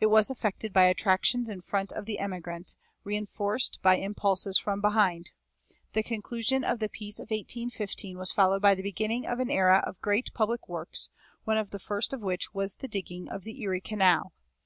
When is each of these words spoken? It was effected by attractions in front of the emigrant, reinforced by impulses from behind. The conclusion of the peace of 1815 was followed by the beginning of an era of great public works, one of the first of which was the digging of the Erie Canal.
It 0.00 0.10
was 0.10 0.28
effected 0.28 0.70
by 0.74 0.84
attractions 0.84 1.48
in 1.48 1.62
front 1.62 1.92
of 1.92 2.04
the 2.04 2.18
emigrant, 2.18 2.74
reinforced 3.04 3.78
by 3.82 3.96
impulses 3.96 4.58
from 4.58 4.82
behind. 4.82 5.30
The 5.94 6.02
conclusion 6.02 6.62
of 6.62 6.78
the 6.78 6.90
peace 6.90 7.18
of 7.18 7.30
1815 7.30 8.18
was 8.18 8.32
followed 8.32 8.60
by 8.60 8.74
the 8.74 8.82
beginning 8.82 9.24
of 9.24 9.40
an 9.40 9.48
era 9.48 9.82
of 9.86 9.98
great 10.02 10.30
public 10.34 10.68
works, 10.68 11.08
one 11.44 11.56
of 11.56 11.70
the 11.70 11.78
first 11.78 12.12
of 12.12 12.20
which 12.20 12.52
was 12.52 12.74
the 12.76 12.86
digging 12.86 13.30
of 13.30 13.44
the 13.44 13.62
Erie 13.62 13.80
Canal. 13.80 14.34